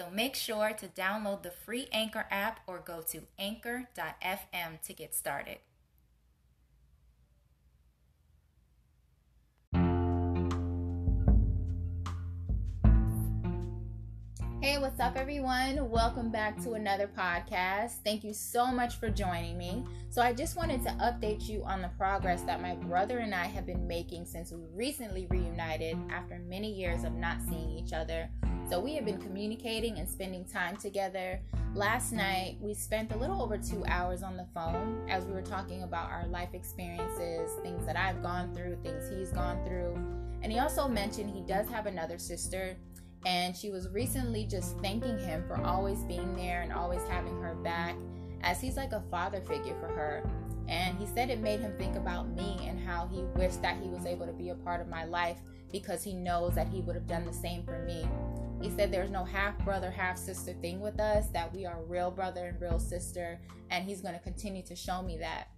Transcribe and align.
So 0.00 0.08
make 0.08 0.34
sure 0.34 0.72
to 0.72 0.88
download 0.88 1.42
the 1.42 1.50
free 1.50 1.86
Anchor 1.92 2.24
app 2.30 2.60
or 2.66 2.78
go 2.78 3.02
to 3.10 3.20
anchor.fm 3.38 4.80
to 4.86 4.92
get 4.94 5.14
started. 5.14 5.58
Hey, 14.62 14.78
what's 14.78 14.98
up, 15.00 15.16
everyone? 15.16 15.90
Welcome 15.90 16.30
back 16.30 16.58
to 16.62 16.72
another 16.72 17.06
podcast. 17.06 17.96
Thank 18.02 18.24
you 18.24 18.32
so 18.32 18.68
much 18.68 18.96
for 18.96 19.10
joining 19.10 19.58
me. 19.58 19.84
So, 20.08 20.22
I 20.22 20.32
just 20.32 20.56
wanted 20.56 20.82
to 20.84 20.90
update 20.92 21.46
you 21.46 21.62
on 21.64 21.82
the 21.82 21.90
progress 21.98 22.40
that 22.44 22.62
my 22.62 22.74
brother 22.74 23.18
and 23.18 23.34
I 23.34 23.44
have 23.44 23.66
been 23.66 23.86
making 23.86 24.24
since 24.24 24.50
we 24.50 24.62
recently 24.74 25.26
reunited 25.28 25.98
after 26.08 26.38
many 26.38 26.72
years 26.72 27.04
of 27.04 27.12
not 27.12 27.42
seeing 27.46 27.70
each 27.76 27.92
other. 27.92 28.30
So, 28.70 28.78
we 28.78 28.94
have 28.94 29.04
been 29.04 29.16
mm-hmm. 29.16 29.26
communicating 29.26 29.98
and 29.98 30.08
spending 30.08 30.44
time 30.44 30.76
together. 30.76 31.40
Last 31.74 32.08
mm-hmm. 32.08 32.18
night, 32.18 32.58
we 32.60 32.72
spent 32.72 33.10
a 33.10 33.16
little 33.16 33.42
over 33.42 33.58
two 33.58 33.84
hours 33.88 34.22
on 34.22 34.36
the 34.36 34.46
phone 34.54 35.04
as 35.10 35.24
we 35.24 35.32
were 35.32 35.42
talking 35.42 35.82
about 35.82 36.08
our 36.08 36.24
life 36.28 36.50
experiences, 36.54 37.50
things 37.64 37.84
that 37.84 37.96
I've 37.96 38.22
gone 38.22 38.54
through, 38.54 38.78
things 38.84 39.10
he's 39.10 39.32
gone 39.32 39.64
through. 39.66 39.96
And 40.42 40.52
he 40.52 40.60
also 40.60 40.86
mentioned 40.86 41.30
he 41.30 41.40
does 41.40 41.68
have 41.68 41.86
another 41.86 42.16
sister 42.16 42.76
and 43.26 43.56
she 43.56 43.70
was 43.70 43.88
recently 43.88 44.46
just 44.46 44.78
thanking 44.78 45.18
him 45.18 45.42
for 45.48 45.60
always 45.62 46.04
being 46.04 46.36
there 46.36 46.62
and 46.62 46.72
always 46.72 47.02
having 47.08 47.42
her 47.42 47.56
back, 47.56 47.96
as 48.42 48.60
he's 48.60 48.76
like 48.76 48.92
a 48.92 49.02
father 49.10 49.40
figure 49.40 49.74
for 49.80 49.88
her. 49.88 50.22
And 50.68 50.96
he 50.96 51.06
said 51.06 51.28
it 51.28 51.40
made 51.40 51.58
him 51.58 51.74
think 51.76 51.96
about 51.96 52.28
me 52.28 52.56
and 52.68 52.78
how 52.78 53.08
he 53.12 53.24
wished 53.34 53.62
that 53.62 53.78
he 53.82 53.88
was 53.88 54.06
able 54.06 54.26
to 54.26 54.32
be 54.32 54.50
a 54.50 54.54
part 54.54 54.80
of 54.80 54.86
my 54.86 55.04
life 55.04 55.38
because 55.72 56.04
he 56.04 56.14
knows 56.14 56.54
that 56.54 56.68
he 56.68 56.82
would 56.82 56.94
have 56.94 57.08
done 57.08 57.26
the 57.26 57.32
same 57.32 57.64
for 57.64 57.80
me. 57.80 58.08
He 58.60 58.70
said 58.70 58.92
there's 58.92 59.10
no 59.10 59.24
half 59.24 59.58
brother, 59.64 59.90
half 59.90 60.18
sister 60.18 60.52
thing 60.54 60.80
with 60.80 61.00
us, 61.00 61.28
that 61.28 61.52
we 61.54 61.64
are 61.64 61.82
real 61.84 62.10
brother 62.10 62.46
and 62.46 62.60
real 62.60 62.78
sister, 62.78 63.40
and 63.70 63.84
he's 63.84 64.00
going 64.00 64.14
to 64.14 64.20
continue 64.20 64.62
to 64.64 64.76
show 64.76 65.02
me 65.02 65.16
that. 65.18 65.48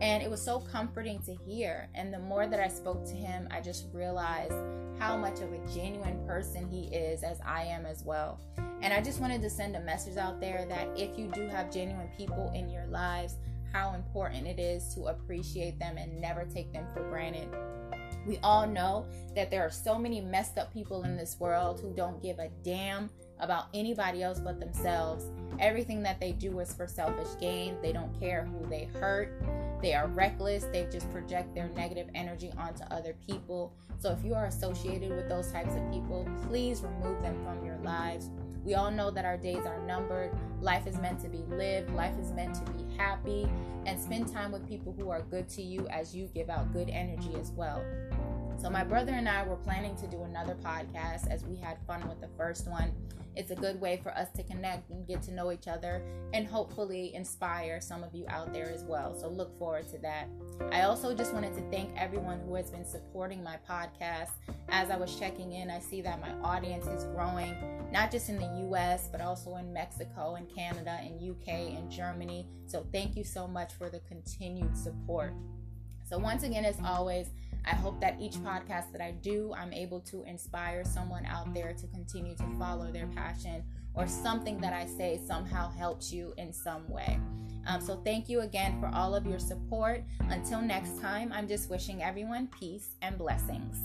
And 0.00 0.22
it 0.22 0.30
was 0.30 0.42
so 0.42 0.58
comforting 0.58 1.20
to 1.22 1.34
hear. 1.34 1.88
And 1.94 2.12
the 2.12 2.18
more 2.18 2.46
that 2.46 2.58
I 2.58 2.68
spoke 2.68 3.04
to 3.06 3.14
him, 3.14 3.48
I 3.50 3.60
just 3.60 3.86
realized 3.92 4.54
how 4.98 5.16
much 5.16 5.40
of 5.40 5.52
a 5.52 5.58
genuine 5.72 6.26
person 6.26 6.68
he 6.68 6.86
is, 6.94 7.22
as 7.22 7.38
I 7.46 7.62
am 7.62 7.86
as 7.86 8.02
well. 8.02 8.40
And 8.80 8.92
I 8.92 9.00
just 9.00 9.20
wanted 9.20 9.42
to 9.42 9.50
send 9.50 9.76
a 9.76 9.80
message 9.80 10.16
out 10.16 10.40
there 10.40 10.66
that 10.68 10.88
if 10.96 11.18
you 11.18 11.28
do 11.28 11.48
have 11.48 11.72
genuine 11.72 12.08
people 12.16 12.50
in 12.54 12.68
your 12.68 12.86
lives, 12.86 13.36
how 13.72 13.94
important 13.94 14.46
it 14.46 14.58
is 14.58 14.94
to 14.94 15.06
appreciate 15.06 15.78
them 15.78 15.98
and 15.98 16.20
never 16.20 16.44
take 16.44 16.72
them 16.72 16.86
for 16.92 17.02
granted. 17.08 17.48
We 18.26 18.38
all 18.42 18.66
know 18.66 19.06
that 19.34 19.50
there 19.50 19.62
are 19.62 19.70
so 19.70 19.98
many 19.98 20.20
messed 20.20 20.58
up 20.58 20.72
people 20.72 21.04
in 21.04 21.16
this 21.16 21.36
world 21.38 21.80
who 21.80 21.92
don't 21.94 22.22
give 22.22 22.38
a 22.38 22.50
damn 22.62 23.10
about 23.40 23.66
anybody 23.74 24.22
else 24.22 24.40
but 24.40 24.60
themselves. 24.60 25.26
Everything 25.60 26.02
that 26.02 26.20
they 26.20 26.32
do 26.32 26.58
is 26.60 26.72
for 26.72 26.86
selfish 26.86 27.28
gain. 27.40 27.76
They 27.82 27.92
don't 27.92 28.18
care 28.20 28.44
who 28.44 28.68
they 28.68 28.88
hurt. 29.00 29.42
They 29.82 29.94
are 29.94 30.08
reckless. 30.08 30.64
They 30.64 30.86
just 30.90 31.10
project 31.10 31.54
their 31.54 31.68
negative 31.70 32.08
energy 32.14 32.52
onto 32.56 32.84
other 32.84 33.14
people. 33.26 33.72
So 33.98 34.12
if 34.12 34.24
you 34.24 34.34
are 34.34 34.46
associated 34.46 35.10
with 35.10 35.28
those 35.28 35.50
types 35.50 35.74
of 35.74 35.92
people, 35.92 36.28
please 36.48 36.82
remove 36.82 37.20
them 37.22 37.36
from 37.44 37.64
your 37.64 37.78
lives. 37.78 38.30
We 38.64 38.74
all 38.74 38.90
know 38.90 39.10
that 39.10 39.24
our 39.24 39.36
days 39.36 39.64
are 39.66 39.80
numbered. 39.86 40.30
Life 40.60 40.86
is 40.86 40.98
meant 40.98 41.20
to 41.20 41.28
be 41.28 41.38
lived. 41.48 41.90
Life 41.90 42.18
is 42.20 42.32
meant 42.32 42.54
to 42.56 42.72
be 42.72 42.84
happy. 42.96 43.48
And 43.86 44.00
spend 44.00 44.32
time 44.32 44.52
with 44.52 44.68
people 44.68 44.94
who 44.96 45.10
are 45.10 45.22
good 45.22 45.48
to 45.50 45.62
you 45.62 45.88
as 45.88 46.14
you 46.14 46.28
give 46.34 46.50
out 46.50 46.72
good 46.72 46.90
energy 46.90 47.34
as 47.40 47.50
well. 47.52 47.82
So, 48.56 48.70
my 48.70 48.84
brother 48.84 49.12
and 49.12 49.28
I 49.28 49.44
were 49.44 49.56
planning 49.56 49.94
to 49.96 50.06
do 50.06 50.22
another 50.22 50.56
podcast 50.56 51.30
as 51.30 51.44
we 51.44 51.56
had 51.56 51.78
fun 51.86 52.08
with 52.08 52.20
the 52.20 52.28
first 52.36 52.68
one. 52.68 52.92
It's 53.36 53.52
a 53.52 53.54
good 53.54 53.80
way 53.80 54.00
for 54.02 54.10
us 54.16 54.28
to 54.36 54.42
connect 54.42 54.90
and 54.90 55.06
get 55.06 55.22
to 55.22 55.32
know 55.32 55.52
each 55.52 55.68
other 55.68 56.02
and 56.32 56.44
hopefully 56.44 57.14
inspire 57.14 57.80
some 57.80 58.02
of 58.02 58.12
you 58.12 58.24
out 58.28 58.52
there 58.52 58.68
as 58.68 58.82
well. 58.82 59.16
So, 59.18 59.28
look 59.28 59.56
forward 59.58 59.88
to 59.90 59.98
that. 59.98 60.28
I 60.72 60.82
also 60.82 61.14
just 61.14 61.32
wanted 61.32 61.54
to 61.54 61.62
thank 61.70 61.96
everyone 61.96 62.40
who 62.40 62.56
has 62.56 62.70
been 62.70 62.84
supporting 62.84 63.44
my 63.44 63.58
podcast. 63.68 64.30
As 64.70 64.90
I 64.90 64.96
was 64.96 65.16
checking 65.16 65.52
in, 65.52 65.70
I 65.70 65.78
see 65.78 66.00
that 66.02 66.20
my 66.20 66.32
audience 66.42 66.86
is 66.86 67.04
growing, 67.14 67.54
not 67.92 68.10
just 68.10 68.28
in 68.28 68.38
the 68.38 68.68
US, 68.70 69.08
but 69.10 69.20
also 69.20 69.56
in 69.56 69.72
Mexico 69.72 70.34
and 70.34 70.48
Canada 70.52 70.98
and 71.00 71.20
UK 71.20 71.76
and 71.76 71.90
Germany. 71.90 72.48
So, 72.66 72.84
thank 72.92 73.16
you 73.16 73.22
so 73.22 73.46
much 73.46 73.72
for 73.74 73.88
the 73.88 74.00
continued 74.00 74.76
support. 74.76 75.32
So, 76.08 76.18
once 76.18 76.42
again, 76.42 76.64
as 76.64 76.76
always, 76.84 77.28
I 77.64 77.74
hope 77.74 78.00
that 78.00 78.20
each 78.20 78.34
podcast 78.34 78.92
that 78.92 79.00
I 79.00 79.12
do, 79.22 79.52
I'm 79.56 79.72
able 79.72 80.00
to 80.02 80.22
inspire 80.24 80.84
someone 80.84 81.26
out 81.26 81.52
there 81.54 81.74
to 81.74 81.86
continue 81.88 82.34
to 82.36 82.46
follow 82.58 82.90
their 82.90 83.06
passion 83.08 83.62
or 83.94 84.06
something 84.06 84.58
that 84.60 84.72
I 84.72 84.86
say 84.86 85.20
somehow 85.26 85.70
helps 85.70 86.12
you 86.12 86.34
in 86.36 86.52
some 86.52 86.88
way. 86.88 87.18
Um, 87.66 87.80
so, 87.80 88.00
thank 88.04 88.28
you 88.28 88.40
again 88.40 88.80
for 88.80 88.90
all 88.94 89.14
of 89.14 89.26
your 89.26 89.38
support. 89.38 90.02
Until 90.30 90.62
next 90.62 91.00
time, 91.00 91.32
I'm 91.32 91.46
just 91.46 91.68
wishing 91.68 92.02
everyone 92.02 92.48
peace 92.48 92.94
and 93.02 93.18
blessings. 93.18 93.76